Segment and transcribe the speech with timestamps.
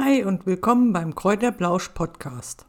[0.00, 2.66] Hi und willkommen beim Kräuterblausch Podcast.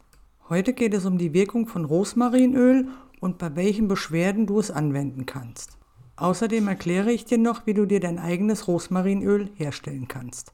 [0.50, 2.88] Heute geht es um die Wirkung von Rosmarinöl
[3.20, 5.78] und bei welchen Beschwerden du es anwenden kannst.
[6.16, 10.54] Außerdem erkläre ich dir noch, wie du dir dein eigenes Rosmarinöl herstellen kannst.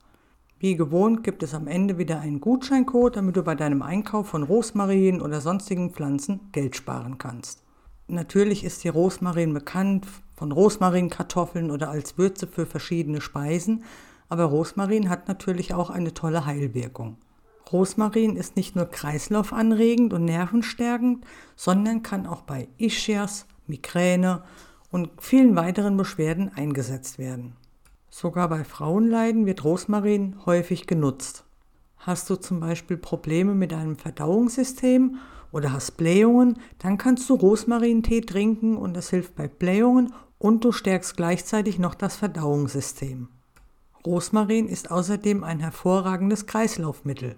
[0.59, 4.43] Wie gewohnt gibt es am Ende wieder einen Gutscheincode, damit du bei deinem Einkauf von
[4.43, 7.63] Rosmarin oder sonstigen Pflanzen Geld sparen kannst.
[8.09, 13.85] Natürlich ist die Rosmarin bekannt von Rosmarinkartoffeln oder als Würze für verschiedene Speisen,
[14.29, 17.17] aber Rosmarin hat natürlich auch eine tolle Heilwirkung.
[17.71, 21.25] Rosmarin ist nicht nur kreislaufanregend und nervenstärkend,
[21.55, 24.43] sondern kann auch bei Ischias, Migräne
[24.91, 27.55] und vielen weiteren Beschwerden eingesetzt werden.
[28.09, 31.43] Sogar bei Frauenleiden wird Rosmarin häufig genutzt.
[31.97, 35.17] Hast du zum Beispiel Probleme mit deinem Verdauungssystem
[35.51, 40.71] oder hast Blähungen, dann kannst du Rosmarintee trinken und das hilft bei Blähungen und du
[40.71, 43.29] stärkst gleichzeitig noch das Verdauungssystem.
[44.05, 47.35] Rosmarin ist außerdem ein hervorragendes Kreislaufmittel.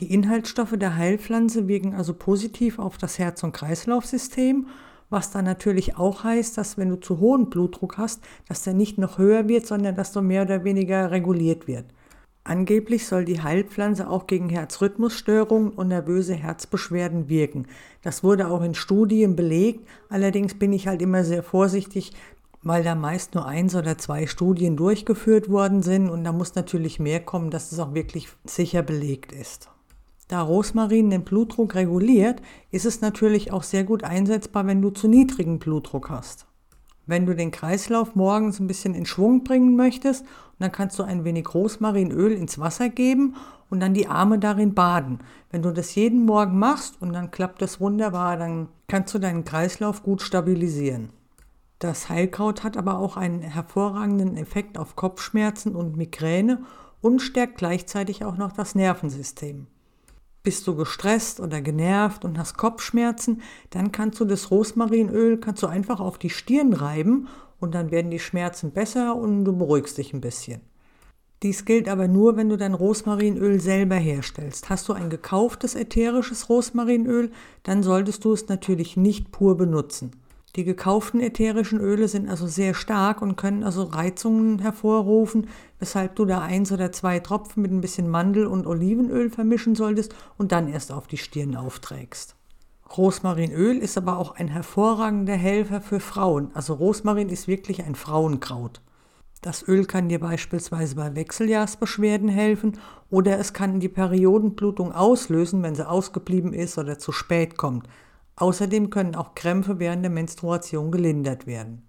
[0.00, 4.66] Die Inhaltsstoffe der Heilpflanze wirken also positiv auf das Herz- und Kreislaufsystem,
[5.08, 8.98] was dann natürlich auch heißt, dass wenn du zu hohen Blutdruck hast, dass der nicht
[8.98, 11.86] noch höher wird, sondern dass der mehr oder weniger reguliert wird.
[12.46, 17.68] Angeblich soll die Heilpflanze auch gegen Herzrhythmusstörungen und nervöse Herzbeschwerden wirken.
[18.02, 19.88] Das wurde auch in Studien belegt.
[20.10, 22.12] Allerdings bin ich halt immer sehr vorsichtig,
[22.64, 26.98] weil da meist nur eins oder zwei Studien durchgeführt worden sind und da muss natürlich
[26.98, 29.68] mehr kommen, dass es auch wirklich sicher belegt ist.
[30.28, 32.40] Da Rosmarin den Blutdruck reguliert,
[32.70, 36.46] ist es natürlich auch sehr gut einsetzbar, wenn du zu niedrigen Blutdruck hast.
[37.06, 40.24] Wenn du den Kreislauf morgens ein bisschen in Schwung bringen möchtest,
[40.58, 43.36] dann kannst du ein wenig Rosmarinöl ins Wasser geben
[43.68, 45.18] und dann die Arme darin baden.
[45.50, 49.44] Wenn du das jeden Morgen machst und dann klappt das wunderbar, dann kannst du deinen
[49.44, 51.10] Kreislauf gut stabilisieren.
[51.78, 56.64] Das Heilkraut hat aber auch einen hervorragenden Effekt auf Kopfschmerzen und Migräne
[57.00, 59.66] und stärkt gleichzeitig auch noch das Nervensystem.
[60.42, 65.66] Bist du gestresst oder genervt und hast Kopfschmerzen, dann kannst du das Rosmarinöl kannst du
[65.66, 67.28] einfach auf die Stirn reiben
[67.60, 70.60] und dann werden die Schmerzen besser und du beruhigst dich ein bisschen.
[71.42, 74.70] Dies gilt aber nur, wenn du dein Rosmarinöl selber herstellst.
[74.70, 77.32] Hast du ein gekauftes ätherisches Rosmarinöl,
[77.62, 80.12] dann solltest du es natürlich nicht pur benutzen.
[80.56, 85.48] Die gekauften ätherischen Öle sind also sehr stark und können also Reizungen hervorrufen,
[85.80, 90.14] weshalb du da eins oder zwei Tropfen mit ein bisschen Mandel- und Olivenöl vermischen solltest
[90.38, 92.36] und dann erst auf die Stirn aufträgst.
[92.96, 96.50] Rosmarinöl ist aber auch ein hervorragender Helfer für Frauen.
[96.54, 98.80] Also Rosmarin ist wirklich ein Frauenkraut.
[99.40, 102.78] Das Öl kann dir beispielsweise bei Wechseljahrsbeschwerden helfen
[103.10, 107.88] oder es kann die Periodenblutung auslösen, wenn sie ausgeblieben ist oder zu spät kommt.
[108.36, 111.82] Außerdem können auch Krämpfe während der Menstruation gelindert werden.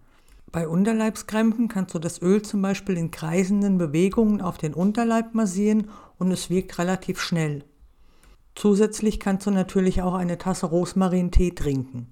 [0.52, 5.90] Bei Unterleibskrämpfen kannst du das Öl zum Beispiel in kreisenden Bewegungen auf den Unterleib massieren
[6.18, 7.64] und es wirkt relativ schnell.
[8.54, 12.08] Zusätzlich kannst du natürlich auch eine Tasse Rosmarintee trinken.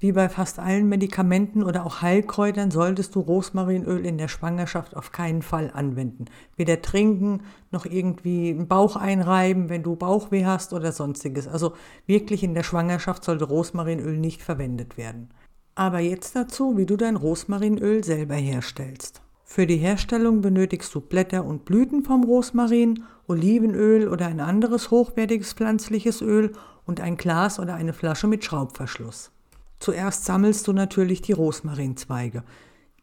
[0.00, 5.10] Wie bei fast allen Medikamenten oder auch Heilkräutern solltest du Rosmarinöl in der Schwangerschaft auf
[5.10, 6.26] keinen Fall anwenden.
[6.54, 7.42] Weder trinken
[7.72, 11.48] noch irgendwie einen Bauch einreiben, wenn du Bauchweh hast oder sonstiges.
[11.48, 11.72] Also
[12.06, 15.30] wirklich in der Schwangerschaft sollte Rosmarinöl nicht verwendet werden.
[15.74, 19.22] Aber jetzt dazu, wie du dein Rosmarinöl selber herstellst.
[19.42, 25.54] Für die Herstellung benötigst du Blätter und Blüten vom Rosmarin, Olivenöl oder ein anderes hochwertiges
[25.54, 26.52] pflanzliches Öl
[26.86, 29.32] und ein Glas oder eine Flasche mit Schraubverschluss.
[29.80, 32.42] Zuerst sammelst du natürlich die Rosmarinzweige.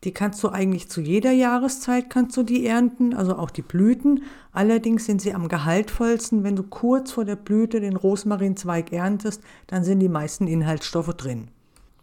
[0.04, 4.24] Die kannst du eigentlich zu jeder Jahreszeit kannst du die ernten, also auch die Blüten.
[4.52, 9.84] Allerdings sind sie am gehaltvollsten, wenn du kurz vor der Blüte den Rosmarinzweig erntest, dann
[9.84, 11.50] sind die meisten Inhaltsstoffe drin.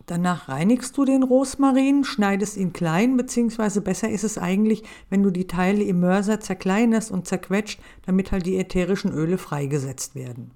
[0.07, 5.31] Danach reinigst du den Rosmarin, schneidest ihn klein, beziehungsweise besser ist es eigentlich, wenn du
[5.31, 10.51] die Teile im Mörser zerkleinerst und zerquetscht, damit halt die ätherischen Öle freigesetzt werden.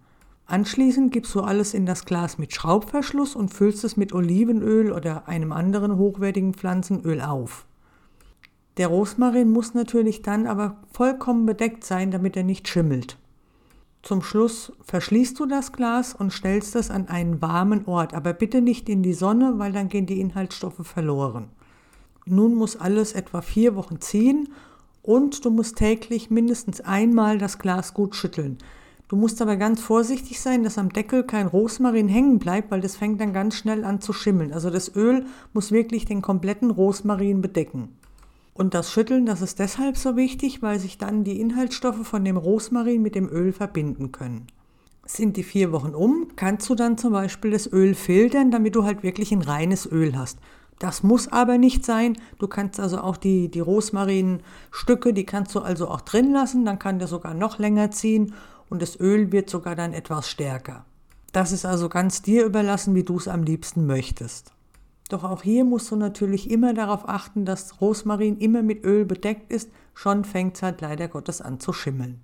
[0.47, 5.27] Anschließend gibst du alles in das Glas mit Schraubverschluss und füllst es mit Olivenöl oder
[5.27, 7.67] einem anderen hochwertigen Pflanzenöl auf.
[8.77, 13.19] Der Rosmarin muss natürlich dann aber vollkommen bedeckt sein, damit er nicht schimmelt.
[14.03, 18.60] Zum Schluss verschließt du das Glas und stellst es an einen warmen Ort, aber bitte
[18.60, 21.49] nicht in die Sonne, weil dann gehen die Inhaltsstoffe verloren.
[22.25, 24.51] Nun muss alles etwa vier Wochen ziehen
[25.03, 28.59] und du musst täglich mindestens einmal das Glas gut schütteln.
[29.08, 32.97] Du musst aber ganz vorsichtig sein, dass am Deckel kein Rosmarin hängen bleibt, weil das
[32.97, 34.53] fängt dann ganz schnell an zu schimmeln.
[34.53, 37.97] Also das Öl muss wirklich den kompletten Rosmarin bedecken.
[38.53, 42.36] Und das Schütteln, das ist deshalb so wichtig, weil sich dann die Inhaltsstoffe von dem
[42.36, 44.48] Rosmarin mit dem Öl verbinden können.
[45.04, 48.82] Sind die vier Wochen um, kannst du dann zum Beispiel das Öl filtern, damit du
[48.82, 50.41] halt wirklich ein reines Öl hast.
[50.80, 52.18] Das muss aber nicht sein.
[52.38, 56.64] Du kannst also auch die, die Rosmarinstücke, die kannst du also auch drin lassen.
[56.64, 58.34] Dann kann der sogar noch länger ziehen
[58.68, 60.84] und das Öl wird sogar dann etwas stärker.
[61.33, 64.53] Das ist also ganz dir überlassen, wie du es am liebsten möchtest.
[65.09, 69.53] Doch auch hier musst du natürlich immer darauf achten, dass Rosmarin immer mit Öl bedeckt
[69.53, 72.21] ist, schon fängt es halt leider Gottes an zu schimmeln.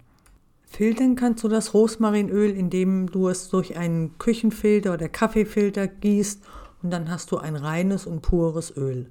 [0.64, 6.42] Filtern kannst du das Rosmarinöl, indem du es durch einen Küchenfilter oder Kaffeefilter gießt
[6.82, 9.10] und dann hast du ein reines und pures Öl.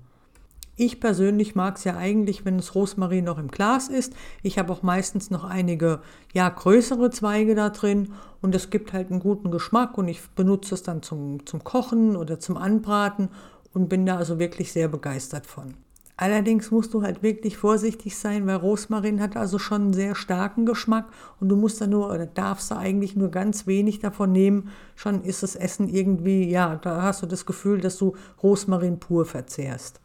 [0.84, 4.14] Ich persönlich mag es ja eigentlich, wenn das Rosmarin noch im Glas ist.
[4.42, 6.00] Ich habe auch meistens noch einige
[6.34, 10.74] ja, größere Zweige da drin und es gibt halt einen guten Geschmack und ich benutze
[10.74, 13.30] es dann zum, zum Kochen oder zum Anbraten
[13.76, 15.76] und bin da also wirklich sehr begeistert von.
[16.18, 20.66] Allerdings musst du halt wirklich vorsichtig sein, weil Rosmarin hat also schon einen sehr starken
[20.66, 21.06] Geschmack
[21.40, 24.70] und du musst da nur oder darfst da eigentlich nur ganz wenig davon nehmen.
[24.96, 29.26] Schon ist das Essen irgendwie, ja, da hast du das Gefühl, dass du Rosmarin pur
[29.26, 30.02] verzehrst.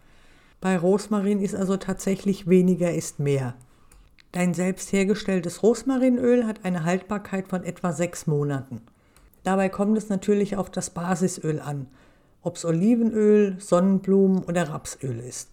[0.66, 3.54] Bei Rosmarin ist also tatsächlich weniger ist mehr.
[4.32, 8.80] Dein selbst hergestelltes Rosmarinöl hat eine Haltbarkeit von etwa sechs Monaten.
[9.44, 11.86] Dabei kommt es natürlich auf das Basisöl an
[12.42, 15.50] ob es Olivenöl, Sonnenblumen oder Rapsöl ist.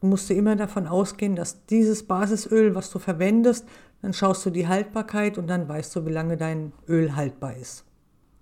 [0.00, 3.64] Du musst immer davon ausgehen, dass dieses Basisöl, was du verwendest,
[4.02, 7.84] dann schaust du die Haltbarkeit und dann weißt du, wie lange dein Öl haltbar ist.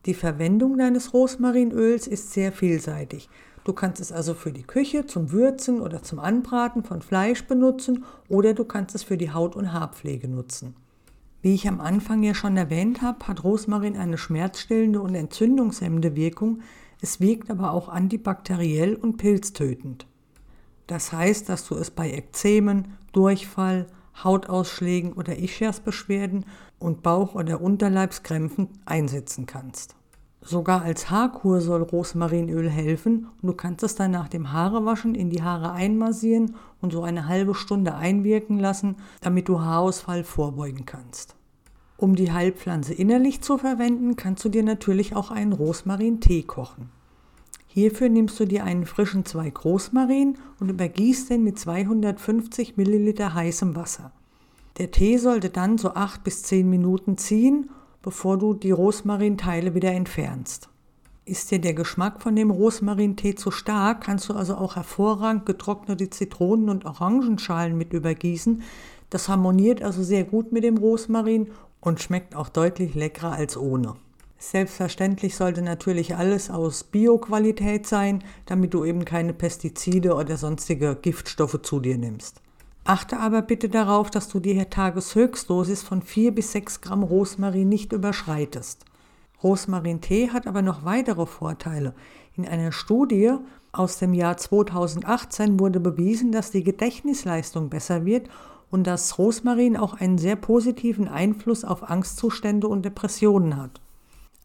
[0.07, 3.29] Die Verwendung deines Rosmarinöls ist sehr vielseitig.
[3.65, 8.05] Du kannst es also für die Küche, zum Würzen oder zum Anbraten von Fleisch benutzen
[8.29, 10.77] oder du kannst es für die Haut- und Haarpflege nutzen.
[11.41, 16.61] Wie ich am Anfang ja schon erwähnt habe, hat Rosmarin eine schmerzstillende und entzündungshemmende Wirkung,
[17.01, 20.07] es wirkt aber auch antibakteriell und pilztötend.
[20.87, 23.87] Das heißt, dass du es bei Ekzemen, Durchfall,
[24.23, 26.45] Hautausschlägen oder Ischiasbeschwerden
[26.79, 29.97] und Bauch- oder Unterleibskrämpfen einsetzen kannst.
[30.47, 35.31] Sogar als Haarkur soll Rosmarinöl helfen und du kannst es dann nach dem Haarewaschen in
[35.31, 41.35] die Haare einmassieren und so eine halbe Stunde einwirken lassen, damit du Haarausfall vorbeugen kannst.
[41.97, 46.91] Um die Heilpflanze innerlich zu verwenden, kannst du dir natürlich auch einen Rosmarin-Tee kochen.
[47.67, 53.75] Hierfür nimmst du dir einen frischen Zweig Rosmarin und übergießt den mit 250 Milliliter heißem
[53.75, 54.13] Wasser.
[54.77, 57.71] Der Tee sollte dann so 8 bis 10 Minuten ziehen,
[58.05, 60.69] bevor du die Rosmarinteile wieder entfernst.
[61.25, 66.11] Ist dir der Geschmack von dem Rosmarintee zu stark, kannst du also auch hervorragend getrocknete
[66.11, 68.63] Zitronen- und Orangenschalen mit übergießen.
[69.09, 71.49] Das harmoniert also sehr gut mit dem Rosmarin
[71.81, 73.95] und schmeckt auch deutlich leckerer als ohne.
[74.37, 81.63] Selbstverständlich sollte natürlich alles aus Bioqualität sein, damit du eben keine Pestizide oder sonstige Giftstoffe
[81.63, 82.43] zu dir nimmst.
[82.87, 87.93] Achte aber bitte darauf, dass du die Tageshöchstdosis von 4 bis 6 Gramm Rosmarin nicht
[87.95, 88.85] überschreitest.
[89.43, 91.95] Rosmarintee hat aber noch weitere Vorteile.
[92.37, 93.33] In einer Studie
[93.73, 98.29] aus dem Jahr 2018 wurde bewiesen, dass die Gedächtnisleistung besser wird
[98.71, 103.81] und dass Rosmarin auch einen sehr positiven Einfluss auf Angstzustände und Depressionen hat.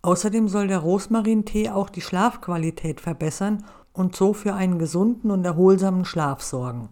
[0.01, 6.06] Außerdem soll der Rosmarintee auch die Schlafqualität verbessern und so für einen gesunden und erholsamen
[6.06, 6.88] Schlaf sorgen.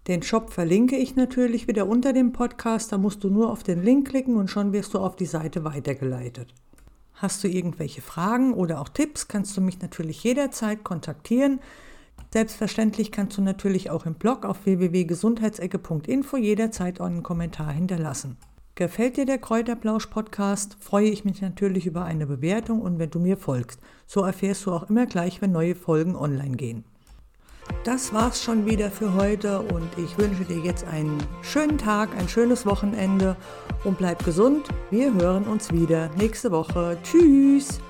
[0.07, 3.83] Den Shop verlinke ich natürlich wieder unter dem Podcast, da musst du nur auf den
[3.83, 6.53] Link klicken und schon wirst du auf die Seite weitergeleitet.
[7.15, 11.61] Hast du irgendwelche Fragen oder auch Tipps, kannst du mich natürlich jederzeit kontaktieren.
[12.33, 18.37] Selbstverständlich kannst du natürlich auch im Blog auf www.gesundheitsecke.info jederzeit einen Kommentar hinterlassen.
[18.75, 23.21] Gefällt dir der Kräuterblausch Podcast, freue ich mich natürlich über eine Bewertung und wenn du
[23.21, 23.81] mir folgst.
[24.07, 26.85] So erfährst du auch immer gleich, wenn neue Folgen online gehen.
[27.85, 32.31] Das war's schon wieder für heute und ich wünsche dir jetzt einen schönen Tag, ein
[32.31, 33.37] schönes Wochenende
[33.85, 34.69] und bleib gesund.
[34.91, 36.97] Wir hören uns wieder nächste Woche.
[37.03, 37.81] Tschüss!